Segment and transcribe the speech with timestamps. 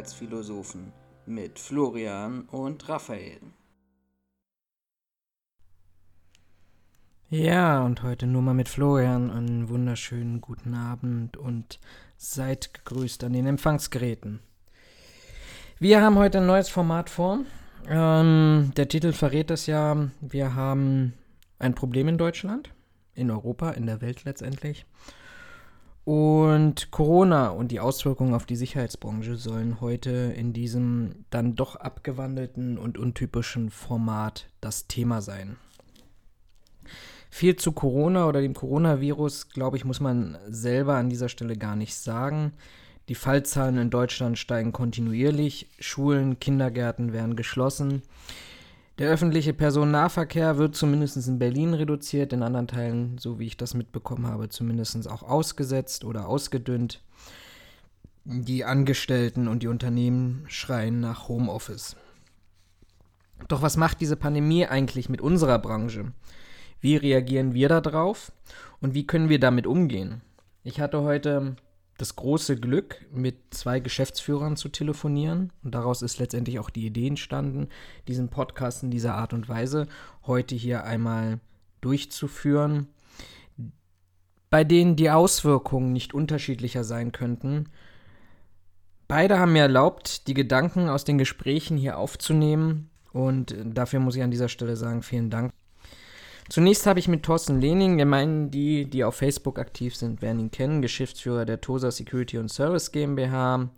[0.00, 0.92] Sicherheitsphilosophen
[1.26, 3.40] mit Florian und Raphael.
[7.28, 9.30] Ja, und heute nur mal mit Florian.
[9.30, 11.78] Einen wunderschönen guten Abend und
[12.16, 14.40] seid gegrüßt an den Empfangsgeräten.
[15.78, 17.40] Wir haben heute ein neues Format vor.
[17.86, 20.08] Ähm, der Titel verrät es ja.
[20.20, 21.12] Wir haben
[21.58, 22.72] ein Problem in Deutschland,
[23.14, 24.86] in Europa, in der Welt letztendlich.
[26.10, 32.78] Und Corona und die Auswirkungen auf die Sicherheitsbranche sollen heute in diesem dann doch abgewandelten
[32.78, 35.56] und untypischen Format das Thema sein.
[37.30, 41.76] Viel zu Corona oder dem Coronavirus, glaube ich, muss man selber an dieser Stelle gar
[41.76, 42.54] nicht sagen.
[43.08, 48.02] Die Fallzahlen in Deutschland steigen kontinuierlich, Schulen, Kindergärten werden geschlossen.
[49.00, 53.72] Der öffentliche Personennahverkehr wird zumindest in Berlin reduziert, in anderen Teilen, so wie ich das
[53.72, 57.00] mitbekommen habe, zumindest auch ausgesetzt oder ausgedünnt.
[58.26, 61.96] Die Angestellten und die Unternehmen schreien nach Homeoffice.
[63.48, 66.12] Doch was macht diese Pandemie eigentlich mit unserer Branche?
[66.82, 68.32] Wie reagieren wir darauf
[68.82, 70.20] und wie können wir damit umgehen?
[70.62, 71.56] Ich hatte heute
[72.00, 77.08] das große Glück, mit zwei Geschäftsführern zu telefonieren und daraus ist letztendlich auch die Idee
[77.08, 77.68] entstanden,
[78.08, 79.86] diesen Podcast in dieser Art und Weise
[80.26, 81.40] heute hier einmal
[81.82, 82.86] durchzuführen,
[84.48, 87.68] bei denen die Auswirkungen nicht unterschiedlicher sein könnten.
[89.06, 94.22] Beide haben mir erlaubt, die Gedanken aus den Gesprächen hier aufzunehmen und dafür muss ich
[94.22, 95.52] an dieser Stelle sagen, vielen Dank.
[96.50, 100.40] Zunächst habe ich mit Thorsten Lehning, wir meinen die, die auf Facebook aktiv sind, werden
[100.40, 103.70] ihn kennen, Geschäftsführer der TOSA Security und Service GmbH,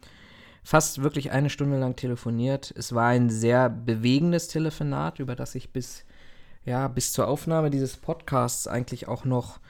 [0.64, 2.72] fast wirklich eine Stunde lang telefoniert.
[2.74, 6.06] Es war ein sehr bewegendes Telefonat, über das ich bis,
[6.64, 9.60] ja, bis zur Aufnahme dieses Podcasts eigentlich auch noch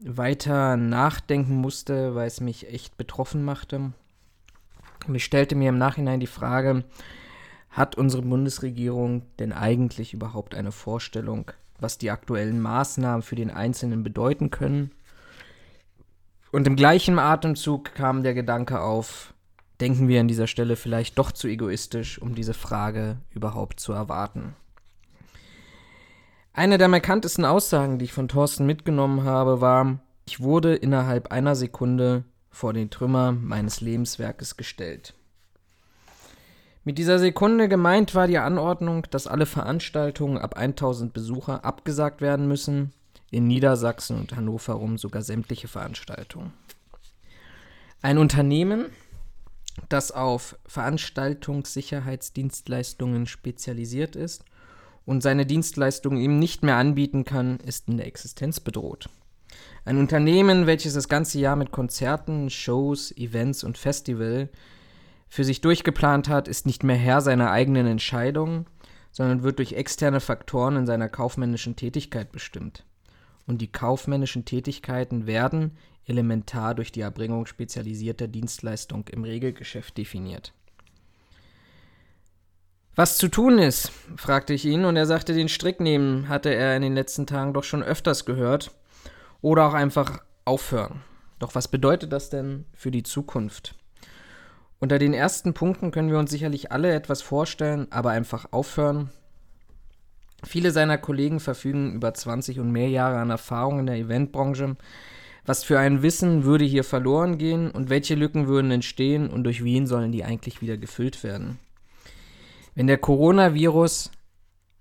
[0.00, 3.94] weiter nachdenken musste, weil es mich echt betroffen machte.
[5.10, 6.84] Ich stellte mir im Nachhinein die Frage,
[7.70, 14.02] hat unsere Bundesregierung denn eigentlich überhaupt eine Vorstellung, was die aktuellen Maßnahmen für den Einzelnen
[14.02, 14.90] bedeuten können.
[16.52, 19.34] Und im gleichen Atemzug kam der Gedanke auf,
[19.80, 24.54] denken wir an dieser Stelle vielleicht doch zu egoistisch, um diese Frage überhaupt zu erwarten.
[26.52, 31.54] Eine der markantesten Aussagen, die ich von Thorsten mitgenommen habe, war, ich wurde innerhalb einer
[31.54, 35.14] Sekunde vor den Trümmer meines Lebenswerkes gestellt.
[36.82, 42.48] Mit dieser Sekunde gemeint war die Anordnung, dass alle Veranstaltungen ab 1000 Besucher abgesagt werden
[42.48, 42.94] müssen,
[43.30, 46.54] in Niedersachsen und Hannover rum sogar sämtliche Veranstaltungen.
[48.00, 48.86] Ein Unternehmen,
[49.90, 54.46] das auf Veranstaltungssicherheitsdienstleistungen spezialisiert ist
[55.04, 59.10] und seine Dienstleistungen eben nicht mehr anbieten kann, ist in der Existenz bedroht.
[59.84, 64.48] Ein Unternehmen, welches das ganze Jahr mit Konzerten, Shows, Events und Festivals
[65.30, 68.66] für sich durchgeplant hat, ist nicht mehr Herr seiner eigenen Entscheidungen,
[69.12, 72.84] sondern wird durch externe Faktoren in seiner kaufmännischen Tätigkeit bestimmt.
[73.46, 80.52] Und die kaufmännischen Tätigkeiten werden elementar durch die Erbringung spezialisierter Dienstleistungen im Regelgeschäft definiert.
[82.96, 86.74] Was zu tun ist, fragte ich ihn, und er sagte, den Strick nehmen hatte er
[86.74, 88.72] in den letzten Tagen doch schon öfters gehört.
[89.42, 91.02] Oder auch einfach aufhören.
[91.38, 93.79] Doch was bedeutet das denn für die Zukunft?
[94.80, 99.10] Unter den ersten Punkten können wir uns sicherlich alle etwas vorstellen, aber einfach aufhören.
[100.42, 104.76] Viele seiner Kollegen verfügen über 20 und mehr Jahre an Erfahrung in der Eventbranche.
[105.44, 109.62] Was für ein Wissen würde hier verloren gehen und welche Lücken würden entstehen und durch
[109.62, 111.58] wen sollen die eigentlich wieder gefüllt werden?
[112.74, 114.10] Wenn der Coronavirus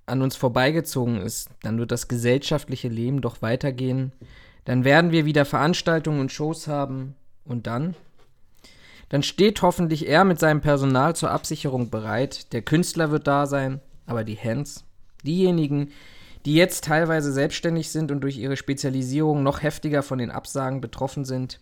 [0.05, 4.13] an uns vorbeigezogen ist, dann wird das gesellschaftliche Leben doch weitergehen.
[4.63, 7.15] Dann werden wir wieder Veranstaltungen und Shows haben.
[7.43, 7.95] Und dann?
[9.09, 12.53] Dann steht hoffentlich er mit seinem Personal zur Absicherung bereit.
[12.53, 14.83] Der Künstler wird da sein, aber die Hands,
[15.23, 15.89] diejenigen,
[16.45, 21.25] die jetzt teilweise selbstständig sind und durch ihre Spezialisierung noch heftiger von den Absagen betroffen
[21.25, 21.59] sind,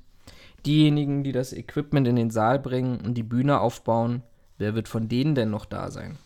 [0.65, 4.23] diejenigen, die das Equipment in den Saal bringen und die Bühne aufbauen,
[4.57, 6.17] wer wird von denen denn noch da sein?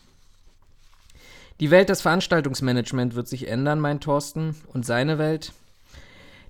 [1.60, 5.52] Die Welt des Veranstaltungsmanagement wird sich ändern, meint Thorsten, und seine Welt.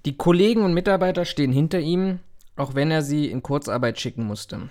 [0.06, 2.20] Die Kollegen und Mitarbeiter stehen hinter ihm,
[2.62, 4.68] auch wenn er sie in Kurzarbeit schicken musste.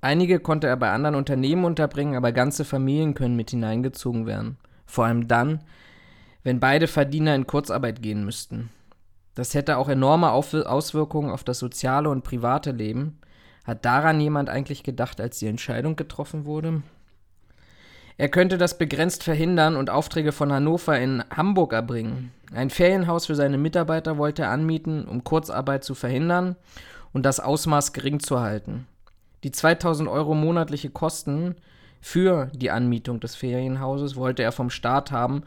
[0.00, 4.56] Einige konnte er bei anderen Unternehmen unterbringen, aber ganze Familien können mit hineingezogen werden.
[4.86, 5.60] Vor allem dann,
[6.42, 8.70] wenn beide Verdiener in Kurzarbeit gehen müssten.
[9.34, 13.18] Das hätte auch enorme Auswirkungen auf das soziale und private Leben.
[13.64, 16.82] Hat daran jemand eigentlich gedacht, als die Entscheidung getroffen wurde?
[18.16, 22.32] Er könnte das begrenzt verhindern und Aufträge von Hannover in Hamburg erbringen.
[22.54, 26.56] Ein Ferienhaus für seine Mitarbeiter wollte er anmieten, um Kurzarbeit zu verhindern
[27.12, 28.86] und das Ausmaß gering zu halten.
[29.42, 31.56] Die 2000 Euro monatliche Kosten
[32.00, 35.42] für die Anmietung des Ferienhauses wollte er vom Staat haben,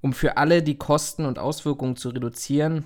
[0.00, 2.84] um für alle die Kosten und Auswirkungen zu reduzieren.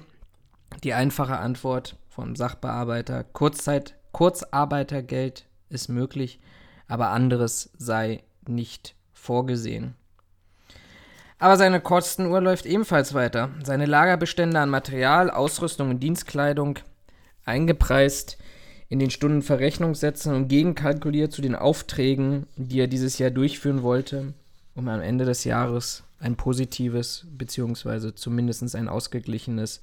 [0.85, 6.41] Die einfache Antwort vom Sachbearbeiter, Kurzzeit, Kurzarbeitergeld ist möglich,
[6.89, 9.95] aber anderes sei nicht vorgesehen.
[11.39, 13.51] Aber seine Kostenuhr läuft ebenfalls weiter.
[13.65, 16.79] Seine Lagerbestände an Material, Ausrüstung und Dienstkleidung
[17.51, 18.39] eingepreist
[18.89, 24.33] in den Stundenverrechnungssätzen und gegenkalkuliert zu den Aufträgen, die er dieses Jahr durchführen wollte,
[24.75, 28.15] um am Ende des Jahres ein positives bzw.
[28.15, 29.81] zumindest ein ausgeglichenes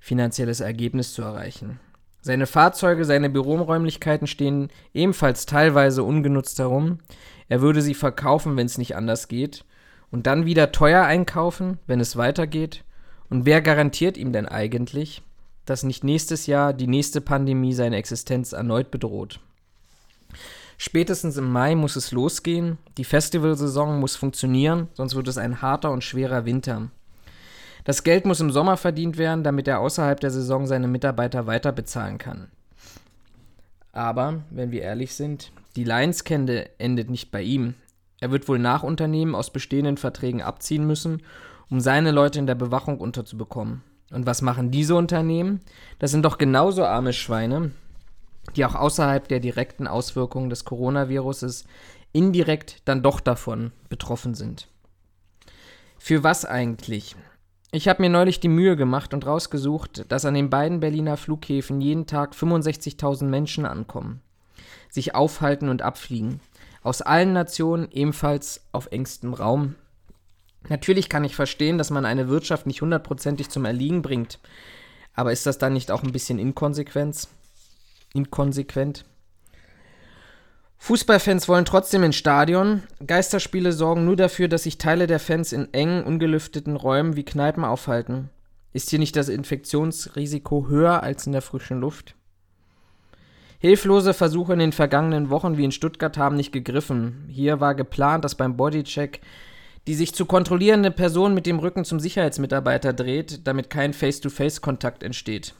[0.00, 1.78] finanzielles Ergebnis zu erreichen.
[2.22, 6.98] Seine Fahrzeuge, seine Büroräumlichkeiten stehen ebenfalls teilweise ungenutzt herum.
[7.48, 9.64] Er würde sie verkaufen, wenn es nicht anders geht,
[10.10, 12.84] und dann wieder teuer einkaufen, wenn es weitergeht.
[13.30, 15.22] Und wer garantiert ihm denn eigentlich,
[15.70, 19.38] dass nicht nächstes Jahr die nächste Pandemie seine Existenz erneut bedroht?
[20.78, 25.92] Spätestens im Mai muss es losgehen, die Festivalsaison muss funktionieren, sonst wird es ein harter
[25.92, 26.90] und schwerer Winter.
[27.84, 31.70] Das Geld muss im Sommer verdient werden, damit er außerhalb der Saison seine Mitarbeiter weiter
[31.70, 32.48] bezahlen kann.
[33.92, 37.74] Aber, wenn wir ehrlich sind, die Lions-Kende endet nicht bei ihm.
[38.18, 41.22] Er wird wohl Nachunternehmen aus bestehenden Verträgen abziehen müssen,
[41.70, 43.82] um seine Leute in der Bewachung unterzubekommen.
[44.10, 45.60] Und was machen diese Unternehmen?
[45.98, 47.70] Das sind doch genauso arme Schweine,
[48.56, 51.64] die auch außerhalb der direkten Auswirkungen des Coronaviruses
[52.12, 54.68] indirekt dann doch davon betroffen sind.
[55.98, 57.14] Für was eigentlich?
[57.72, 61.80] Ich habe mir neulich die Mühe gemacht und rausgesucht, dass an den beiden Berliner Flughäfen
[61.80, 64.20] jeden Tag 65.000 Menschen ankommen,
[64.88, 66.40] sich aufhalten und abfliegen.
[66.82, 69.76] Aus allen Nationen ebenfalls auf engstem Raum.
[70.68, 74.38] Natürlich kann ich verstehen, dass man eine Wirtschaft nicht hundertprozentig zum Erliegen bringt.
[75.14, 77.28] Aber ist das dann nicht auch ein bisschen Inkonsequenz?
[78.14, 79.04] Inkonsequent?
[80.78, 82.82] Fußballfans wollen trotzdem ins Stadion.
[83.06, 87.64] Geisterspiele sorgen nur dafür, dass sich Teile der Fans in engen, ungelüfteten Räumen wie Kneipen
[87.64, 88.30] aufhalten.
[88.72, 92.14] Ist hier nicht das Infektionsrisiko höher als in der frischen Luft?
[93.58, 97.26] Hilflose Versuche in den vergangenen Wochen wie in Stuttgart haben nicht gegriffen.
[97.28, 99.20] Hier war geplant, dass beim Bodycheck
[99.90, 105.56] die sich zu kontrollierende Person mit dem Rücken zum Sicherheitsmitarbeiter dreht, damit kein Face-to-Face-Kontakt entsteht.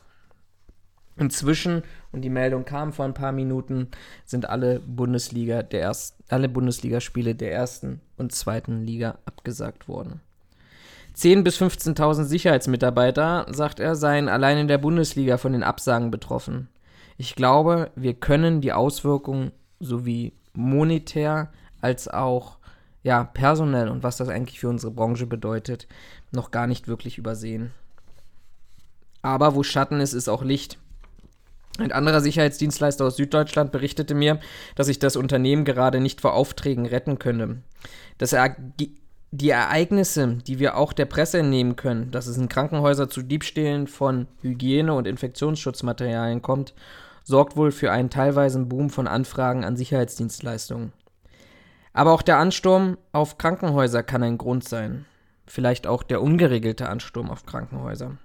[1.17, 1.83] Inzwischen,
[2.13, 3.89] und die Meldung kam vor ein paar Minuten,
[4.25, 10.21] sind alle Bundesliga der ersten, alle Bundesligaspiele der ersten und zweiten Liga abgesagt worden.
[11.17, 16.69] 10.000 bis 15.000 Sicherheitsmitarbeiter, sagt er, seien allein in der Bundesliga von den Absagen betroffen.
[17.19, 19.51] Ich glaube, wir können die Auswirkungen
[19.81, 21.51] sowie monetär
[21.81, 22.60] als auch
[23.03, 25.87] ja, personell und was das eigentlich für unsere Branche bedeutet,
[26.33, 27.73] noch gar nicht wirklich übersehen.
[29.23, 30.79] Aber wo Schatten ist, ist auch Licht.
[31.79, 34.41] Ein anderer Sicherheitsdienstleister aus Süddeutschland berichtete mir,
[34.75, 37.63] dass sich das Unternehmen gerade nicht vor Aufträgen retten könne.
[38.19, 38.55] Das er
[39.33, 43.87] die Ereignisse, die wir auch der Presse entnehmen können, dass es in Krankenhäusern zu Diebstählen
[43.87, 46.75] von Hygiene- und Infektionsschutzmaterialien kommt,
[47.23, 50.93] sorgt wohl für einen teilweisen Boom von Anfragen an Sicherheitsdienstleistungen.
[51.93, 55.07] Aber auch der Ansturm auf Krankenhäuser kann ein Grund sein.
[55.47, 58.17] Vielleicht auch der ungeregelte Ansturm auf Krankenhäuser.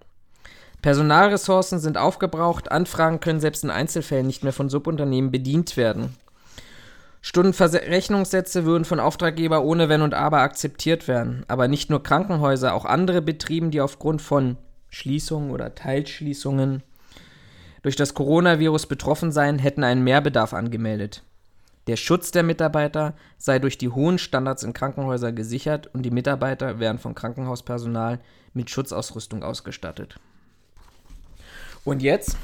[0.82, 6.16] Personalressourcen sind aufgebraucht, Anfragen können selbst in Einzelfällen nicht mehr von Subunternehmen bedient werden.
[7.22, 11.44] Stundenverrechnungssätze würden von Auftraggeber ohne Wenn und Aber akzeptiert werden.
[11.48, 14.58] Aber nicht nur Krankenhäuser, auch andere Betriebe, die aufgrund von
[14.90, 16.84] Schließungen oder Teilschließungen
[17.82, 21.24] durch das Coronavirus betroffen seien, hätten einen Mehrbedarf angemeldet.
[21.88, 26.80] Der Schutz der Mitarbeiter sei durch die hohen Standards in Krankenhäusern gesichert und die Mitarbeiter
[26.80, 28.20] werden vom Krankenhauspersonal
[28.54, 30.20] mit Schutzausrüstung ausgestattet.
[31.84, 32.38] Und jetzt?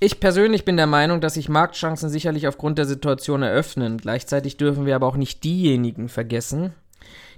[0.00, 3.96] Ich persönlich bin der Meinung, dass sich Marktchancen sicherlich aufgrund der Situation eröffnen.
[3.96, 6.74] Gleichzeitig dürfen wir aber auch nicht diejenigen vergessen,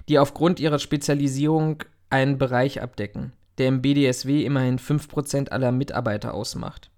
[0.09, 6.89] die aufgrund ihrer Spezialisierung einen Bereich abdecken, der im BDSW immerhin 5% aller Mitarbeiter ausmacht.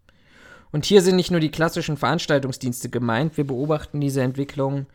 [0.71, 4.85] Und hier sind nicht nur die klassischen Veranstaltungsdienste gemeint, wir beobachten diese Entwicklung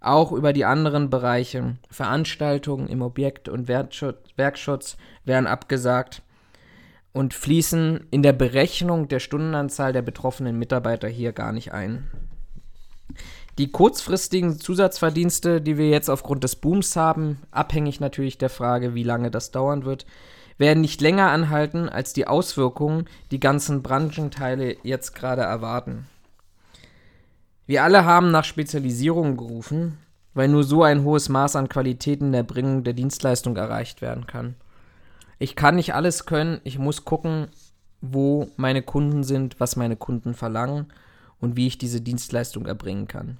[0.00, 1.76] auch über die anderen Bereiche.
[1.90, 6.22] Veranstaltungen im Objekt- und Werkschutz werden abgesagt
[7.12, 12.10] und fließen in der Berechnung der Stundenanzahl der betroffenen Mitarbeiter hier gar nicht ein.
[13.56, 19.04] Die kurzfristigen Zusatzverdienste, die wir jetzt aufgrund des Booms haben, abhängig natürlich der Frage, wie
[19.04, 20.06] lange das dauern wird,
[20.58, 26.06] werden nicht länger anhalten als die Auswirkungen, die ganzen Branchenteile jetzt gerade erwarten.
[27.66, 29.98] Wir alle haben nach Spezialisierung gerufen,
[30.34, 34.26] weil nur so ein hohes Maß an Qualität in der Bringung der Dienstleistung erreicht werden
[34.26, 34.54] kann.
[35.38, 37.48] Ich kann nicht alles können, ich muss gucken,
[38.00, 40.92] wo meine Kunden sind, was meine Kunden verlangen
[41.40, 43.38] und wie ich diese Dienstleistung erbringen kann.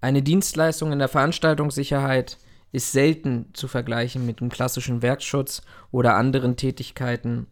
[0.00, 2.38] Eine Dienstleistung in der Veranstaltungssicherheit
[2.72, 7.46] ist selten zu vergleichen mit dem klassischen Werkschutz oder anderen Tätigkeiten.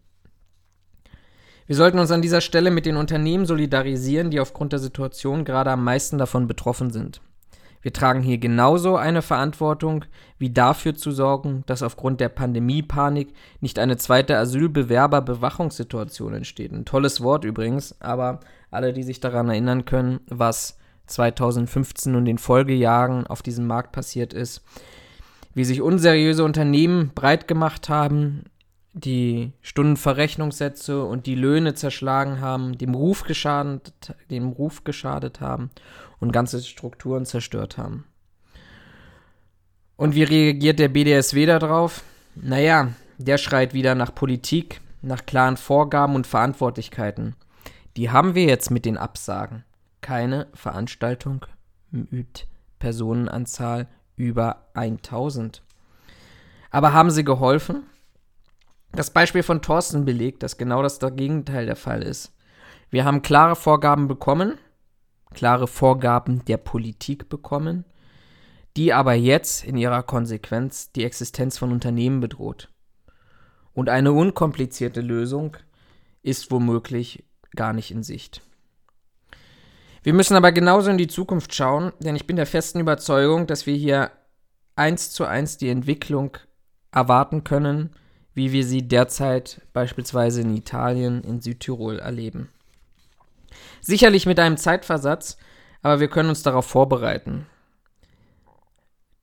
[1.67, 5.73] Wir sollten uns an dieser Stelle mit den Unternehmen solidarisieren, die aufgrund der Situation gerade
[5.73, 7.21] am meisten davon betroffen sind.
[7.83, 10.05] Wir tragen hier genauso eine Verantwortung,
[10.39, 16.73] wie dafür zu sorgen, dass aufgrund der Pandemiepanik nicht eine zweite Asylbewerber-Bewachungssituation entsteht.
[16.73, 18.41] Ein tolles Wort übrigens, aber
[18.73, 24.33] alle, die sich daran erinnern können, was 2015 und den Folgejahren auf diesem Markt passiert
[24.33, 24.63] ist,
[25.57, 28.45] wie sich unseriöse Unternehmen breit gemacht haben,
[28.93, 35.71] die Stundenverrechnungssätze und die Löhne zerschlagen haben, dem Ruf geschadet, dem Ruf geschadet haben
[36.21, 38.05] und ganze Strukturen zerstört haben.
[39.97, 42.03] Und wie reagiert der BDSW darauf?
[42.35, 47.35] Naja, der schreit wieder nach Politik, nach klaren Vorgaben und Verantwortlichkeiten.
[47.97, 49.65] Die haben wir jetzt mit den Absagen
[50.03, 51.47] keine Veranstaltung
[51.91, 52.47] mit
[52.79, 55.63] Personenanzahl über 1000.
[56.71, 57.85] Aber haben sie geholfen?
[58.93, 62.33] Das Beispiel von Thorsten belegt, dass genau das Gegenteil der Fall ist.
[62.91, 64.59] Wir haben klare Vorgaben bekommen,
[65.35, 67.85] klare Vorgaben der Politik bekommen,
[68.77, 72.71] die aber jetzt in ihrer Konsequenz die Existenz von Unternehmen bedroht.
[73.73, 75.57] Und eine unkomplizierte Lösung
[76.23, 78.43] ist womöglich gar nicht in Sicht.
[80.07, 83.67] Wir müssen aber genauso in die Zukunft schauen, denn ich bin der festen Überzeugung, dass
[83.67, 84.13] wir hier
[84.77, 86.39] eins zu eins die Entwicklung
[86.93, 87.91] erwarten können,
[88.33, 92.51] wie wir sie derzeit beispielsweise in Italien, in Südtirol erleben.
[93.81, 95.39] Sicherlich mit einem Zeitversatz,
[95.83, 97.47] aber wir können uns darauf vorbereiten.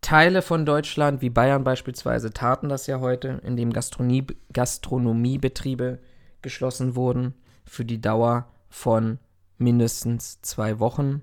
[0.01, 5.99] Teile von Deutschland, wie Bayern beispielsweise, taten das ja heute, indem Gastronomie, Gastronomiebetriebe
[6.41, 9.19] geschlossen wurden für die Dauer von
[9.63, 11.21] mindestens zwei Wochen.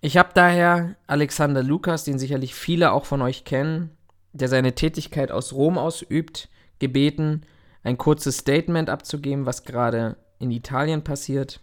[0.00, 3.90] Ich habe daher Alexander Lukas, den sicherlich viele auch von euch kennen,
[4.32, 6.48] der seine Tätigkeit aus Rom ausübt,
[6.78, 7.42] gebeten,
[7.82, 11.60] ein kurzes Statement abzugeben, was gerade in Italien passiert.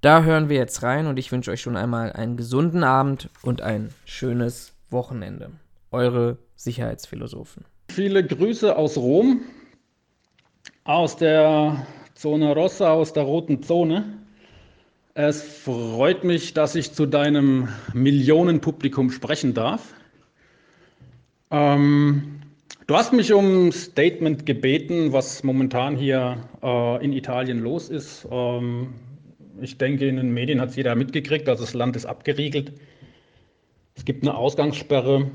[0.00, 3.62] Da hören wir jetzt rein und ich wünsche euch schon einmal einen gesunden Abend und
[3.62, 5.50] ein schönes Wochenende.
[5.90, 7.64] Eure Sicherheitsphilosophen.
[7.90, 9.40] Viele Grüße aus Rom,
[10.84, 11.86] aus der
[12.16, 14.04] Zone Rossa aus der roten Zone.
[15.12, 19.92] Es freut mich, dass ich zu deinem Millionenpublikum sprechen darf.
[21.50, 22.40] Ähm,
[22.86, 28.26] du hast mich um ein Statement gebeten, was momentan hier äh, in Italien los ist.
[28.30, 28.94] Ähm,
[29.60, 32.72] ich denke, in den Medien hat es jeder mitgekriegt, also das Land ist abgeriegelt.
[33.94, 35.30] Es gibt eine Ausgangssperre.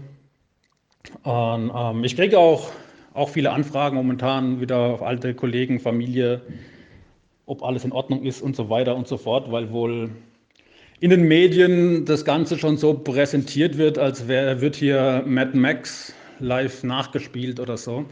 [1.24, 2.72] Und, ähm, ich kriege auch,
[3.14, 6.42] auch viele Anfragen momentan wieder auf alte Kollegen, Familie,
[7.46, 10.10] ob alles in Ordnung ist und so weiter und so fort, weil wohl
[11.02, 16.14] in den Medien das Ganze schon so präsentiert wird, als wär, wird hier Mad Max
[16.40, 18.06] live nachgespielt oder so.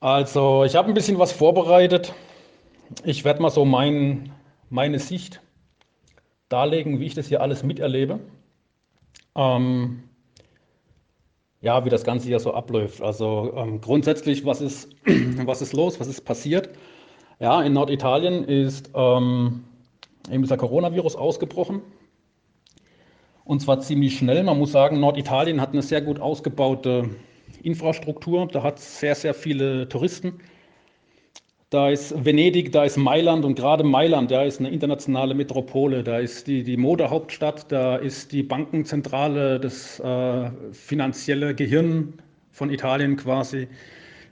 [0.00, 2.14] Also ich habe ein bisschen was vorbereitet.
[3.04, 4.30] Ich werde mal so mein,
[4.70, 5.40] meine Sicht
[6.48, 8.20] darlegen, wie ich das hier alles miterlebe.
[9.34, 10.04] Ähm,
[11.64, 13.00] ja, wie das Ganze hier so abläuft.
[13.00, 14.90] Also ähm, grundsätzlich, was ist,
[15.46, 16.68] was ist los, was ist passiert?
[17.40, 19.64] Ja, in Norditalien ist ähm,
[20.30, 21.80] eben dieser Coronavirus ausgebrochen.
[23.44, 24.42] Und zwar ziemlich schnell.
[24.42, 27.08] Man muss sagen, Norditalien hat eine sehr gut ausgebaute
[27.62, 28.46] Infrastruktur.
[28.46, 30.40] Da hat sehr, sehr viele Touristen.
[31.74, 36.20] Da ist Venedig, da ist Mailand und gerade Mailand, da ist eine internationale Metropole, da
[36.20, 42.12] ist die, die Modehauptstadt, da ist die Bankenzentrale, das äh, finanzielle Gehirn
[42.52, 43.66] von Italien quasi,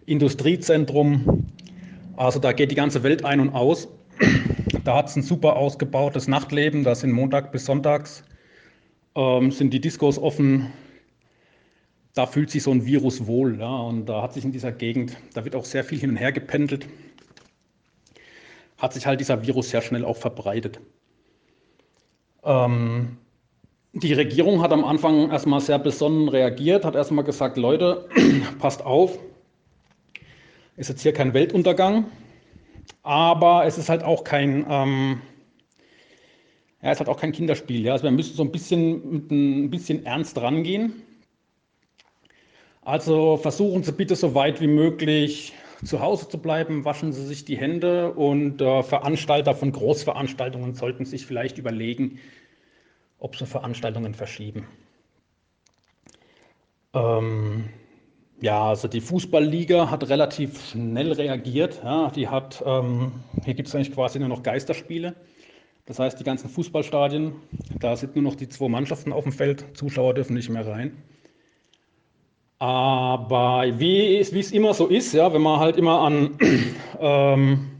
[0.07, 1.49] Industriezentrum.
[2.17, 3.89] Also da geht die ganze Welt ein und aus.
[4.85, 6.85] Da hat es ein super ausgebautes Nachtleben.
[6.85, 8.23] Da sind Montag bis Sonntags
[9.17, 10.73] ähm, sind die Diskos offen.
[12.15, 13.59] Da fühlt sich so ein Virus wohl.
[13.59, 16.17] Ja, und da hat sich in dieser Gegend, da wird auch sehr viel hin und
[16.19, 16.87] her gependelt,
[18.83, 20.81] hat sich halt dieser Virus sehr schnell auch verbreitet.
[22.43, 23.17] Ähm,
[23.93, 28.09] die Regierung hat am Anfang erstmal sehr besonnen reagiert, hat erstmal gesagt, Leute,
[28.59, 29.21] passt auf,
[30.77, 32.07] ist jetzt hier kein Weltuntergang,
[33.05, 35.23] aber es ist halt auch kein, ähm,
[36.83, 37.85] ja, es hat auch kein Kinderspiel.
[37.85, 37.93] Ja?
[37.93, 41.05] Also wir müssen so ein bisschen mit ein bisschen ernst rangehen.
[42.81, 45.53] Also versuchen Sie bitte so weit wie möglich
[45.85, 51.05] zu Hause zu bleiben, waschen Sie sich die Hände und äh, Veranstalter von Großveranstaltungen sollten
[51.05, 52.19] sich vielleicht überlegen,
[53.19, 54.67] ob sie Veranstaltungen verschieben.
[56.95, 57.69] Ähm,
[58.43, 61.83] Ja, also die Fußballliga hat relativ schnell reagiert.
[61.85, 65.17] Ja, die hat, ähm, hier gibt es eigentlich quasi nur noch Geisterspiele.
[65.87, 67.35] Das heißt, die ganzen Fußballstadien,
[67.81, 71.03] da sind nur noch die zwei Mannschaften auf dem Feld, Zuschauer dürfen nicht mehr rein.
[72.63, 76.39] Aber wie, es immer so ist, ja, wenn man halt immer an,
[77.01, 77.71] ähm,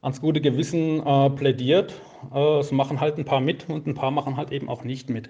[0.00, 1.92] ans gute Gewissen äh, plädiert,
[2.34, 5.10] äh, es machen halt ein paar mit und ein paar machen halt eben auch nicht
[5.10, 5.28] mit.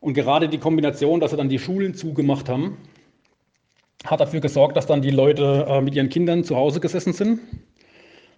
[0.00, 2.78] Und gerade die Kombination, dass sie dann die Schulen zugemacht haben,
[4.04, 7.38] hat dafür gesorgt, dass dann die Leute äh, mit ihren Kindern zu Hause gesessen sind.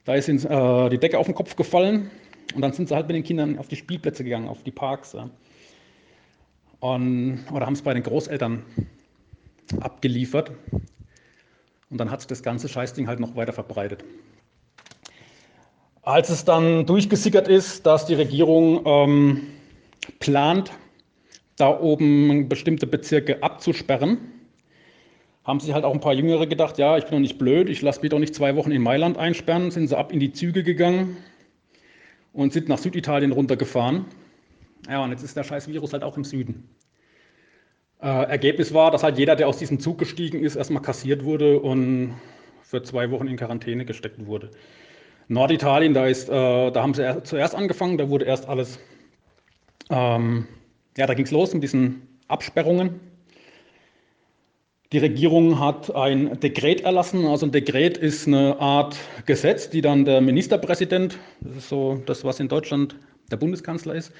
[0.05, 2.11] Da ist ihnen äh, die Decke auf den Kopf gefallen
[2.55, 5.15] und dann sind sie halt mit den Kindern auf die Spielplätze gegangen, auf die Parks.
[5.15, 5.31] Ja.
[6.81, 8.67] Und, oder haben es bei den Großeltern
[9.81, 10.53] abgeliefert.
[11.91, 14.05] Und dann hat sich das ganze Scheißding halt noch weiter verbreitet.
[16.03, 19.47] Als es dann durchgesickert ist, dass die Regierung ähm,
[20.21, 20.73] plant,
[21.57, 24.19] da oben bestimmte Bezirke abzusperren,
[25.45, 27.83] haben sich halt auch ein paar Jüngere gedacht, ja, ich bin doch nicht blöd, ich
[27.83, 30.63] lasse mich doch nicht zwei Wochen in Mailand einsperren, sind sie ab in die Züge
[30.63, 31.17] gegangen
[32.33, 34.05] und sind nach Süditalien runtergefahren.
[34.89, 36.69] Ja, und jetzt ist der scheiß Virus halt auch im Süden.
[38.00, 41.59] Äh, Ergebnis war, dass halt jeder, der aus diesem Zug gestiegen ist, erstmal kassiert wurde
[41.61, 42.14] und
[42.62, 44.50] für zwei Wochen in Quarantäne gesteckt wurde.
[45.26, 48.78] Norditalien, da, ist, äh, da haben sie zuerst angefangen, da wurde erst alles,
[49.90, 50.47] ähm,
[50.97, 53.00] ja, da ging es los mit diesen Absperrungen.
[54.93, 57.26] Die Regierung hat ein Dekret erlassen.
[57.26, 62.25] Also ein Dekret ist eine Art Gesetz, die dann der Ministerpräsident, das ist so das,
[62.25, 62.97] was in Deutschland
[63.31, 64.12] der Bundeskanzler ist,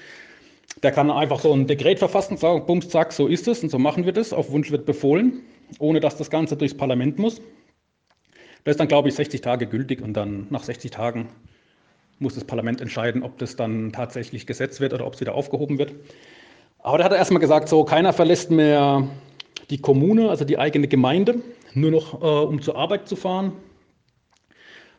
[0.83, 3.79] der kann einfach so ein Dekret verfassen, sagen, bums, zack, so ist es und so
[3.79, 4.33] machen wir das.
[4.33, 5.41] Auf Wunsch wird befohlen,
[5.79, 7.41] ohne dass das Ganze durchs Parlament muss.
[8.63, 11.29] Das ist dann, glaube ich, 60 Tage gültig und dann nach 60 Tagen
[12.19, 15.79] muss das Parlament entscheiden, ob das dann tatsächlich Gesetz wird oder ob es wieder aufgehoben
[15.79, 15.93] wird.
[16.79, 19.07] Aber da hat er erstmal gesagt, so keiner verlässt mehr
[19.69, 21.41] die Kommune, also die eigene Gemeinde,
[21.73, 23.53] nur noch äh, um zur Arbeit zu fahren.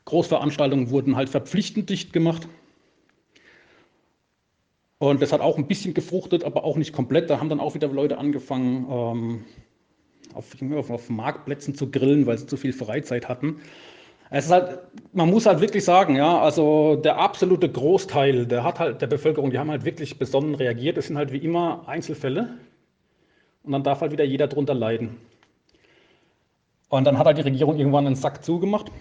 [0.05, 2.49] Großveranstaltungen wurden halt verpflichtend dicht gemacht.
[5.01, 7.31] Und das hat auch ein bisschen gefruchtet, aber auch nicht komplett.
[7.31, 9.45] Da haben dann auch wieder Leute angefangen, ähm,
[10.35, 13.63] auf, auf, auf Marktplätzen zu grillen, weil sie zu viel Freizeit hatten.
[14.29, 14.81] Es ist halt,
[15.15, 19.51] man muss halt wirklich sagen, ja, also der absolute Großteil der, hat halt, der Bevölkerung,
[19.51, 20.99] die haben halt wirklich besonnen reagiert.
[20.99, 22.59] Es sind halt wie immer Einzelfälle.
[23.63, 25.17] Und dann darf halt wieder jeder drunter leiden.
[26.91, 28.93] Und dann hat halt die Regierung irgendwann einen Sack zugemacht.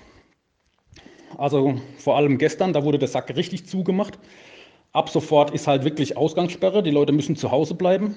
[1.37, 4.17] Also vor allem gestern, da wurde der Sack richtig zugemacht.
[4.91, 6.81] Ab sofort ist halt wirklich Ausgangssperre.
[6.81, 8.15] Die Leute müssen zu Hause bleiben,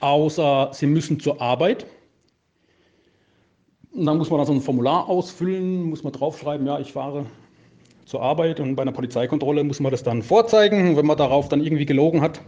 [0.00, 1.86] außer sie müssen zur Arbeit.
[3.92, 7.26] Und dann muss man da so ein Formular ausfüllen, muss man draufschreiben, ja, ich fahre
[8.04, 10.96] zur Arbeit und bei einer Polizeikontrolle muss man das dann vorzeigen.
[10.96, 12.40] Wenn man darauf dann irgendwie gelogen hat,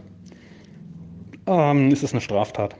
[1.47, 2.75] ähm, ist es eine Straftat.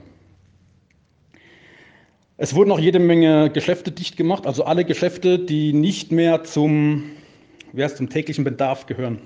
[2.36, 7.10] Es wurden auch jede Menge Geschäfte dicht gemacht, also alle Geschäfte, die nicht mehr zum,
[7.94, 9.20] zum täglichen Bedarf gehören.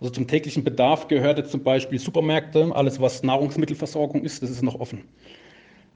[0.00, 4.62] Also zum täglichen Bedarf gehört jetzt zum Beispiel Supermärkte, alles was Nahrungsmittelversorgung ist, das ist
[4.62, 5.04] noch offen.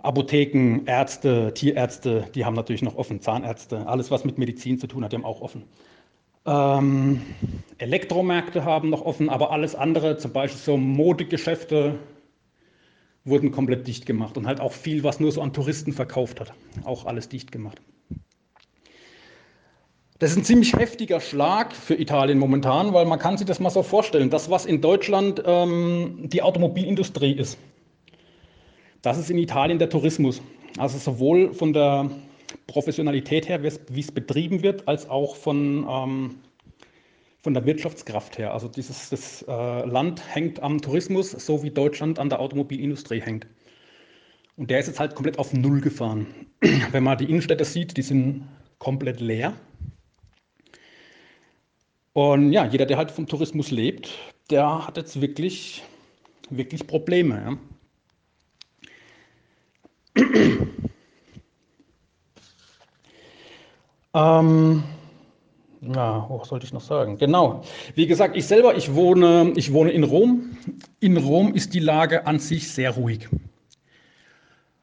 [0.01, 5.05] Apotheken, Ärzte, Tierärzte, die haben natürlich noch offen, Zahnärzte, alles was mit Medizin zu tun
[5.05, 5.63] hat, die haben auch offen.
[6.45, 7.23] Ähm,
[7.79, 12.01] Elektromärkte haben noch offen, aber alles andere, zum Beispiel so Modegeschäfte,
[13.25, 16.53] wurden komplett dicht gemacht und halt auch viel, was nur so an Touristen verkauft hat,
[16.85, 17.81] auch alles dicht gemacht.
[20.23, 23.71] Das ist ein ziemlich heftiger Schlag für Italien momentan, weil man kann sich das mal
[23.71, 24.31] so vorstellen.
[24.31, 27.59] Das, was in Deutschland ähm, die Automobilindustrie ist,
[29.03, 30.41] das ist in Italien der Tourismus.
[30.79, 32.09] Also sowohl von der
[32.69, 36.37] Professionalität her, wie es betrieben wird, als auch von, ähm,
[37.43, 38.55] von der Wirtschaftskraft her.
[38.55, 43.49] Also dieses, das äh, Land hängt am Tourismus, so wie Deutschland an der Automobilindustrie hängt.
[44.57, 46.29] Und der ist jetzt halt komplett auf Null gefahren.
[46.93, 48.47] Wenn man die Innenstädte sieht, die sind
[48.79, 49.55] komplett leer.
[52.15, 54.11] Und ja, jeder, der halt vom Tourismus lebt,
[54.51, 55.83] der hat jetzt wirklich,
[56.51, 57.59] wirklich Probleme.
[60.15, 60.25] Ja.
[64.41, 64.83] ähm,
[65.81, 67.17] ja, was sollte ich noch sagen?
[67.17, 67.63] Genau.
[67.95, 70.57] Wie gesagt, ich selber, ich wohne, ich wohne in Rom.
[71.01, 73.29] In Rom ist die Lage an sich sehr ruhig.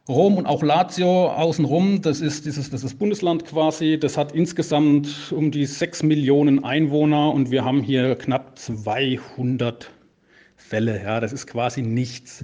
[0.10, 5.32] Rom und auch Lazio außenrum, das ist dieses das ist Bundesland quasi, das hat insgesamt
[5.32, 9.92] um die 6 Millionen Einwohner und wir haben hier knapp 200
[10.58, 11.02] Fälle.
[11.04, 12.44] Ja, das ist quasi nichts.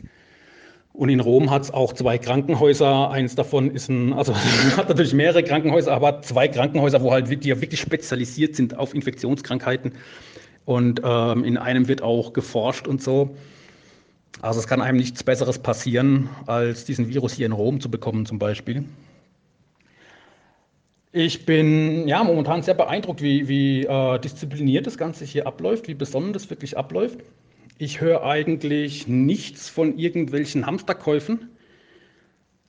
[0.94, 3.10] Und in Rom hat es auch zwei Krankenhäuser.
[3.10, 4.34] Eins davon ist ein, also
[4.78, 9.94] hat natürlich mehrere Krankenhäuser, aber zwei Krankenhäuser, wo halt die wirklich spezialisiert sind auf Infektionskrankheiten.
[10.66, 13.36] Und ähm, in einem wird auch geforscht und so.
[14.42, 18.26] Also es kann einem nichts Besseres passieren, als diesen Virus hier in Rom zu bekommen
[18.26, 18.86] zum Beispiel.
[21.12, 25.94] Ich bin ja momentan sehr beeindruckt, wie, wie äh, diszipliniert das Ganze hier abläuft, wie
[25.94, 27.20] besonnen das wirklich abläuft.
[27.78, 31.50] Ich höre eigentlich nichts von irgendwelchen Hamsterkäufen.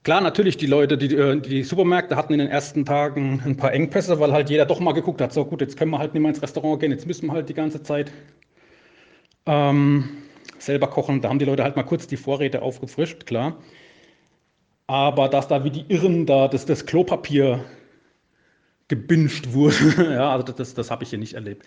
[0.03, 3.73] Klar, natürlich, die Leute, die, äh, die Supermärkte hatten in den ersten Tagen ein paar
[3.73, 6.21] Engpässe, weil halt jeder doch mal geguckt hat, so gut, jetzt können wir halt nicht
[6.21, 8.13] mehr ins Restaurant gehen, jetzt müssen wir halt die ganze Zeit
[9.45, 10.07] ähm,
[10.59, 11.21] selber kochen.
[11.21, 13.57] Da haben die Leute halt mal kurz die Vorräte aufgefrischt, klar.
[14.87, 17.65] Aber dass da wie die Irren da das, das Klopapier
[18.87, 20.13] gebinged wurde.
[20.13, 21.65] ja, also das, das habe ich hier nicht erlebt.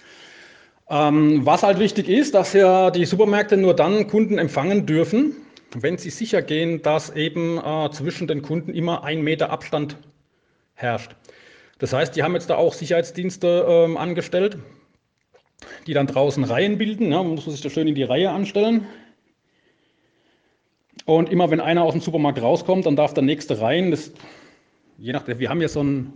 [0.88, 5.36] Ähm, was halt wichtig ist, dass ja die Supermärkte nur dann Kunden empfangen dürfen,
[5.74, 9.96] wenn sie sicher gehen, dass eben äh, zwischen den Kunden immer ein Meter Abstand
[10.74, 11.14] herrscht.
[11.78, 14.58] Das heißt, die haben jetzt da auch Sicherheitsdienste ähm, angestellt,
[15.86, 17.12] die dann draußen Reihen bilden.
[17.12, 18.86] Ja, man muss sich da schön in die Reihe anstellen.
[21.04, 23.90] Und immer wenn einer aus dem Supermarkt rauskommt, dann darf der nächste rein.
[23.90, 24.12] Das,
[24.98, 26.12] je nachdem, wir haben ja so einen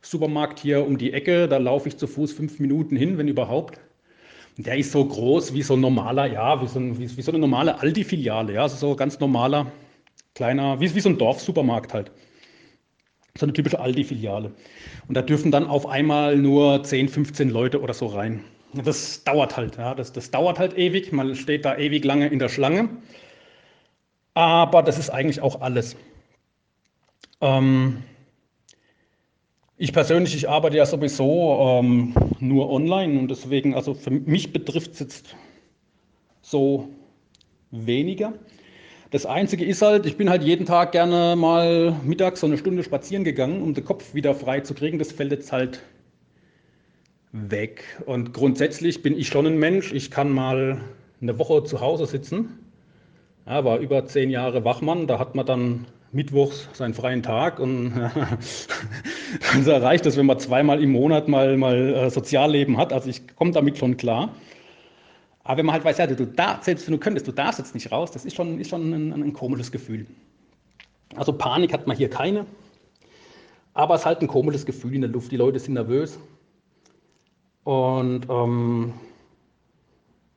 [0.00, 3.80] Supermarkt hier um die Ecke, da laufe ich zu Fuß fünf Minuten hin, wenn überhaupt.
[4.56, 7.30] Der ist so groß wie so ein normaler, ja, wie so, ein, wie, wie so
[7.30, 9.70] eine normale Aldi-Filiale, ja, also so ganz normaler,
[10.34, 12.10] kleiner, wie, wie so ein Dorfsupermarkt halt.
[13.38, 14.50] So eine typische Aldi-Filiale.
[15.06, 18.42] Und da dürfen dann auf einmal nur 10, 15 Leute oder so rein.
[18.74, 22.40] Das dauert halt, ja, das, das dauert halt ewig, man steht da ewig lange in
[22.40, 22.88] der Schlange.
[24.34, 25.94] Aber das ist eigentlich auch alles.
[27.40, 28.02] Ähm,
[29.76, 34.94] ich persönlich, ich arbeite ja sowieso ähm, nur online und deswegen, also für mich betrifft
[34.94, 35.36] es jetzt
[36.42, 36.88] so
[37.70, 38.32] weniger.
[39.10, 42.84] Das Einzige ist halt, ich bin halt jeden Tag gerne mal mittags so eine Stunde
[42.84, 44.98] spazieren gegangen, um den Kopf wieder frei zu kriegen.
[44.98, 45.82] Das fällt jetzt halt
[47.32, 47.84] weg.
[48.04, 49.92] Und grundsätzlich bin ich schon ein Mensch.
[49.92, 50.82] Ich kann mal
[51.22, 52.58] eine Woche zu Hause sitzen.
[53.46, 55.06] Ja, war über zehn Jahre Wachmann.
[55.06, 57.92] Da hat man dann mittwochs seinen freien Tag und
[59.62, 62.92] so reicht es, wenn man zweimal im Monat mal, mal äh, Sozialleben hat.
[62.92, 64.34] Also ich komme damit schon klar.
[65.48, 67.72] Aber wenn man halt weiß, ja, du, darfst, selbst wenn du könntest, du darfst jetzt
[67.72, 70.06] nicht raus, das ist schon, ist schon ein, ein komisches Gefühl.
[71.16, 72.44] Also Panik hat man hier keine,
[73.72, 75.32] aber es ist halt ein komisches Gefühl in der Luft.
[75.32, 76.18] Die Leute sind nervös.
[77.64, 78.92] Und ähm,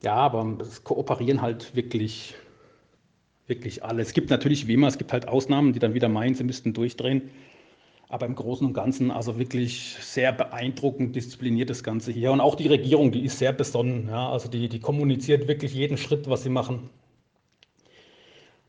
[0.01, 2.35] ja, aber es kooperieren halt wirklich
[3.47, 4.01] wirklich alle.
[4.03, 6.71] Es gibt natürlich wie immer, es gibt halt Ausnahmen, die dann wieder meinen, sie müssten
[6.71, 7.31] durchdrehen.
[8.11, 12.33] Aber im Großen und Ganzen also wirklich sehr beeindruckend diszipliniert das Ganze hier.
[12.33, 14.09] Und auch die Regierung, die ist sehr besonnen.
[14.09, 14.29] Ja?
[14.29, 16.89] Also die, die kommuniziert wirklich jeden Schritt, was sie machen.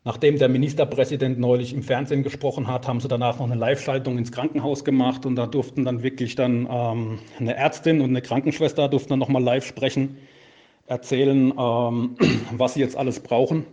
[0.05, 4.31] Nachdem der Ministerpräsident neulich im Fernsehen gesprochen hat, haben sie danach noch eine Live-Schaltung ins
[4.31, 9.11] Krankenhaus gemacht und da durften dann wirklich dann ähm, eine Ärztin und eine Krankenschwester durften
[9.11, 10.19] dann nochmal live sprechen,
[10.87, 12.17] erzählen, ähm,
[12.53, 13.67] was sie jetzt alles brauchen.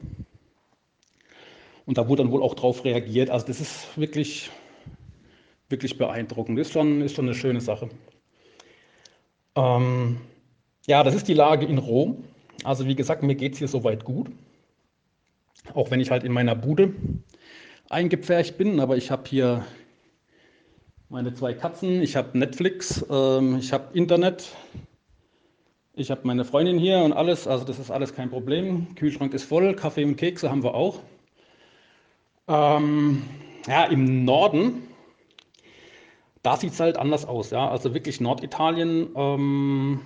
[1.86, 3.30] Und da wurde dann wohl auch darauf reagiert.
[3.30, 4.50] Also das ist wirklich,
[5.70, 6.60] wirklich beeindruckend.
[6.60, 7.90] Ist schon, ist schon eine schöne Sache.
[9.56, 10.22] Ähm,
[10.86, 12.24] ja, das ist die Lage in Rom.
[12.64, 14.30] Also wie gesagt, mir geht es hier soweit gut.
[15.74, 16.94] Auch wenn ich halt in meiner Bude
[17.90, 19.66] eingepfercht bin, aber ich habe hier
[21.10, 24.56] meine zwei Katzen, ich habe Netflix, ähm, ich habe Internet,
[25.96, 28.96] ich habe meine Freundin hier und alles, also das ist alles kein Problem.
[28.96, 31.00] Kühlschrank ist voll, Kaffee und Kekse haben wir auch.
[32.48, 33.24] Ähm,
[33.68, 34.84] ja, im Norden,
[36.42, 37.52] da sieht es halt anders aus.
[37.52, 37.70] Ja?
[37.70, 40.02] Also wirklich Norditalien, ähm,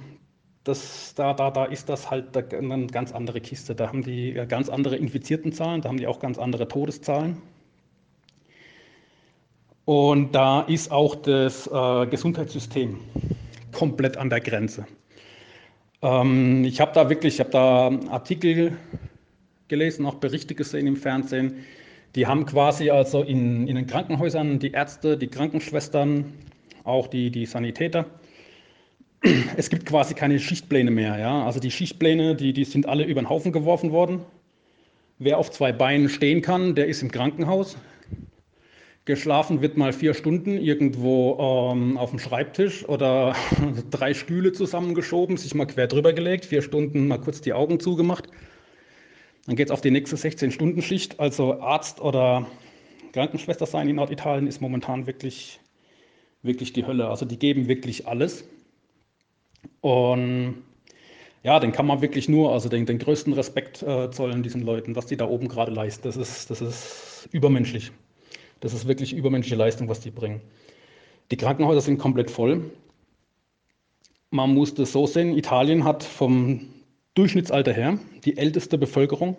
[0.63, 3.75] das, da, da, da ist das halt eine ganz andere Kiste.
[3.75, 7.41] Da haben die äh, ganz andere Infiziertenzahlen, da haben die auch ganz andere Todeszahlen.
[9.85, 12.99] Und da ist auch das äh, Gesundheitssystem
[13.73, 14.87] komplett an der Grenze.
[16.01, 18.77] Ähm, ich habe da wirklich, ich habe da Artikel
[19.67, 21.65] gelesen, auch Berichte gesehen im Fernsehen,
[22.15, 26.25] die haben quasi also in, in den Krankenhäusern die Ärzte, die Krankenschwestern,
[26.83, 28.05] auch die, die Sanitäter.
[29.57, 31.17] Es gibt quasi keine Schichtpläne mehr.
[31.17, 31.45] Ja?
[31.45, 34.19] Also die Schichtpläne, die, die sind alle über den Haufen geworfen worden.
[35.17, 37.77] Wer auf zwei Beinen stehen kann, der ist im Krankenhaus.
[39.05, 43.35] Geschlafen wird mal vier Stunden irgendwo ähm, auf dem Schreibtisch oder
[43.91, 48.29] drei Stühle zusammengeschoben, sich mal quer drüber gelegt, vier Stunden mal kurz die Augen zugemacht
[49.45, 51.19] dann geht es auf die nächste 16-Stunden-Schicht.
[51.19, 52.47] Also Arzt oder
[53.11, 55.59] Krankenschwester sein in Norditalien ist momentan wirklich,
[56.41, 57.07] wirklich die Hölle.
[57.07, 58.45] Also die geben wirklich alles.
[59.81, 60.63] Und
[61.43, 64.95] ja, den kann man wirklich nur, also den, den größten Respekt äh, zollen diesen Leuten,
[64.95, 66.03] was die da oben gerade leisten.
[66.03, 67.91] Das ist, das ist übermenschlich.
[68.61, 70.39] Das ist wirklich übermenschliche Leistung, was die bringen.
[71.31, 72.71] Die Krankenhäuser sind komplett voll.
[74.29, 76.72] Man muss das so sehen, Italien hat vom
[77.15, 79.37] Durchschnittsalter her, die älteste Bevölkerung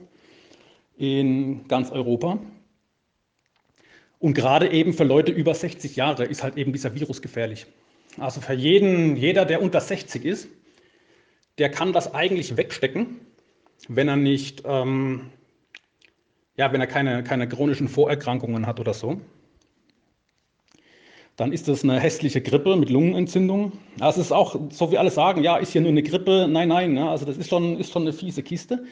[0.96, 2.38] in ganz Europa.
[4.18, 7.66] Und gerade eben für Leute über 60 Jahre ist halt eben dieser Virus gefährlich.
[8.18, 10.48] Also für jeden, jeder, der unter 60 ist,
[11.58, 13.20] der kann das eigentlich wegstecken,
[13.88, 15.30] wenn er nicht, ähm,
[16.56, 19.20] ja, wenn er keine, keine chronischen Vorerkrankungen hat oder so.
[21.36, 23.72] Dann ist das eine hässliche Grippe mit Lungenentzündung.
[24.00, 26.46] Es ist auch, so wie alle sagen, ja, ist hier nur eine Grippe.
[26.48, 28.84] Nein, nein, ja, also das ist schon, ist schon eine fiese Kiste.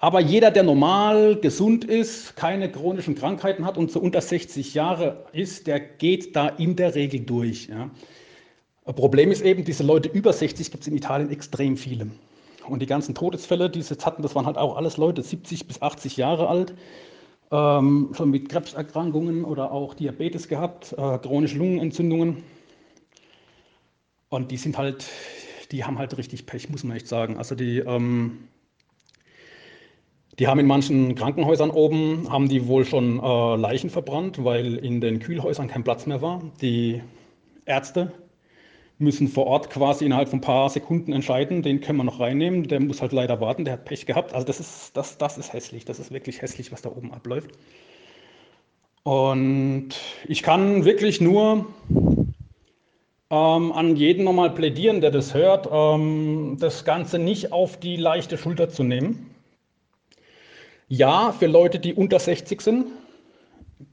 [0.00, 5.24] Aber jeder, der normal, gesund ist, keine chronischen Krankheiten hat und so unter 60 Jahre
[5.32, 7.68] ist, der geht da in der Regel durch.
[7.68, 7.90] Ja.
[8.92, 12.08] Problem ist eben, diese Leute über 60 gibt es in Italien extrem viele.
[12.68, 15.66] Und die ganzen Todesfälle, die sie jetzt hatten, das waren halt auch alles Leute 70
[15.66, 16.74] bis 80 Jahre alt,
[17.50, 22.42] ähm, schon mit Krebserkrankungen oder auch Diabetes gehabt, äh, chronische Lungenentzündungen.
[24.28, 25.06] Und die sind halt,
[25.72, 27.38] die haben halt richtig Pech, muss man echt sagen.
[27.38, 28.48] Also die, ähm,
[30.38, 35.00] die haben in manchen Krankenhäusern oben, haben die wohl schon äh, Leichen verbrannt, weil in
[35.00, 36.42] den Kühlhäusern kein Platz mehr war.
[36.60, 37.02] Die
[37.64, 38.12] Ärzte
[38.98, 42.66] müssen vor Ort quasi innerhalb von ein paar Sekunden entscheiden, den können wir noch reinnehmen,
[42.66, 44.34] der muss halt leider warten, der hat Pech gehabt.
[44.34, 47.50] Also das ist, das, das ist hässlich, das ist wirklich hässlich, was da oben abläuft.
[49.04, 49.90] Und
[50.26, 51.66] ich kann wirklich nur
[53.30, 58.36] ähm, an jeden nochmal plädieren, der das hört, ähm, das Ganze nicht auf die leichte
[58.36, 59.34] Schulter zu nehmen.
[60.88, 62.86] Ja, für Leute, die unter 60 sind,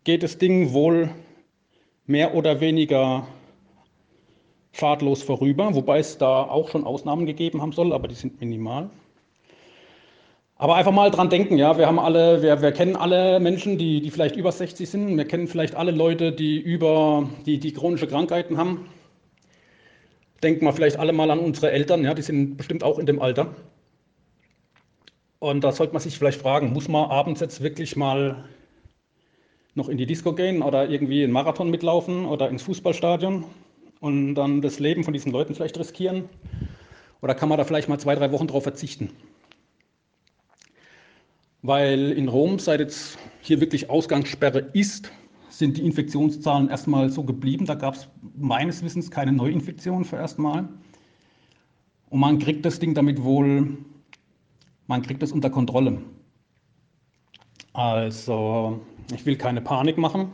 [0.04, 1.12] geht das Ding wohl
[2.08, 3.28] mehr oder weniger
[4.76, 8.90] schadlos vorüber, wobei es da auch schon Ausnahmen gegeben haben soll, aber die sind minimal.
[10.58, 14.02] Aber einfach mal dran denken, ja, wir haben alle, wir, wir kennen alle Menschen, die,
[14.02, 18.08] die vielleicht über 60 sind, wir kennen vielleicht alle Leute, die über, die, die chronische
[18.08, 18.90] Krankheiten haben.
[20.44, 23.22] Denken wir vielleicht alle mal an unsere Eltern, ja, die sind bestimmt auch in dem
[23.22, 23.56] Alter.
[25.40, 28.46] Und da sollte man sich vielleicht fragen, muss man abends jetzt wirklich mal
[29.74, 33.44] noch in die Disco gehen oder irgendwie einen Marathon mitlaufen oder ins Fußballstadion?
[34.00, 36.30] Und dann das Leben von diesen Leuten vielleicht riskieren?
[37.22, 39.10] Oder kann man da vielleicht mal zwei, drei Wochen drauf verzichten?
[41.62, 45.12] Weil in Rom, seit jetzt hier wirklich Ausgangssperre ist,
[45.50, 47.66] sind die Infektionszahlen erstmal so geblieben.
[47.66, 50.68] Da gab es meines Wissens keine Neuinfektionen für erstmal.
[52.10, 53.78] Und man kriegt das Ding damit wohl,
[54.88, 56.02] man kriegt das unter Kontrolle.
[57.74, 58.80] Also,
[59.14, 60.32] ich will keine Panik machen.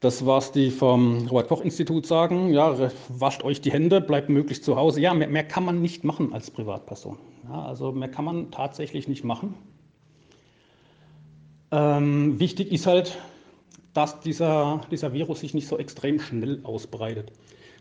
[0.00, 5.02] Das, was die vom Robert-Koch-Institut sagen, ja, wascht euch die Hände, bleibt möglichst zu Hause.
[5.02, 7.18] Ja, mehr, mehr kann man nicht machen als Privatperson.
[7.44, 9.54] Ja, also mehr kann man tatsächlich nicht machen.
[11.70, 13.18] Ähm, wichtig ist halt,
[13.92, 17.30] dass dieser, dieser Virus sich nicht so extrem schnell ausbreitet,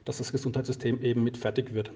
[0.04, 1.94] dass das Gesundheitssystem eben mit fertig wird.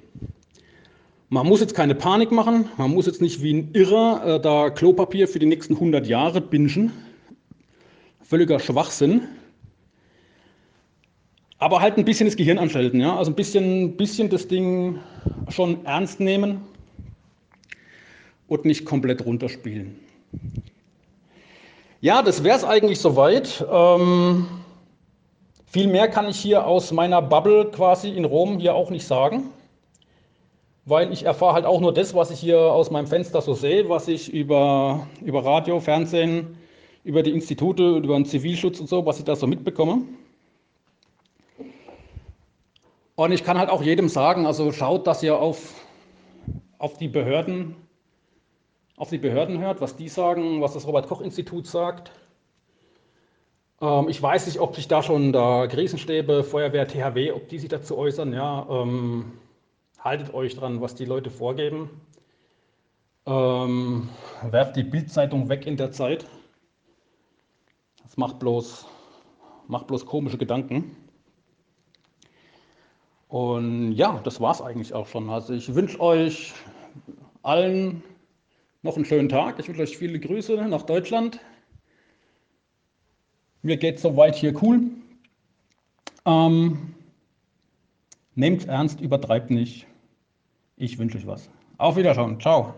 [1.28, 4.70] Man muss jetzt keine Panik machen, man muss jetzt nicht wie ein Irrer äh, da
[4.70, 6.94] Klopapier für die nächsten 100 Jahre bingen.
[8.22, 9.28] Völliger Schwachsinn
[11.64, 15.00] aber halt ein bisschen das Gehirn anschalten, ja, also ein bisschen, bisschen das Ding
[15.48, 16.60] schon ernst nehmen
[18.50, 19.98] und nicht komplett runterspielen.
[22.02, 23.66] Ja, das wäre es eigentlich soweit.
[23.72, 24.46] Ähm,
[25.66, 29.46] viel mehr kann ich hier aus meiner Bubble quasi in Rom hier auch nicht sagen,
[30.84, 33.88] weil ich erfahre halt auch nur das, was ich hier aus meinem Fenster so sehe,
[33.88, 36.58] was ich über, über Radio, Fernsehen,
[37.06, 40.02] über die Institute, über den Zivilschutz und so, was ich da so mitbekomme.
[43.16, 45.86] Und ich kann halt auch jedem sagen, also schaut, dass ihr auf,
[46.80, 47.76] auf die Behörden,
[48.98, 52.12] auf die Behörden hört, was die sagen, was das Robert-Koch-Institut sagt.
[53.82, 57.70] Ähm, ich weiß nicht, ob sich da schon da Krisenstäbe, Feuerwehr, THW, ob die sich
[57.70, 58.34] dazu äußern.
[58.34, 59.34] Ja, ähm,
[60.00, 61.90] haltet euch dran, was die Leute vorgeben.
[63.28, 64.10] Ähm,
[64.50, 66.26] werft die Bildzeitung weg in der Zeit.
[68.04, 68.88] Das macht bloß,
[69.68, 70.96] macht bloß komische Gedanken.
[73.34, 75.28] Und ja, das war es eigentlich auch schon.
[75.32, 76.54] Also ich wünsche euch
[77.42, 78.04] allen
[78.84, 79.58] noch einen schönen Tag.
[79.58, 81.40] Ich wünsche euch viele Grüße nach Deutschland.
[83.64, 84.82] Mir geht es soweit hier cool.
[86.28, 86.94] Ähm,
[88.36, 89.88] Nehmt ernst, übertreibt nicht.
[90.78, 91.50] Ich wünsche euch was.
[91.80, 92.40] Auf Wiederschauen.
[92.40, 92.76] Ciao.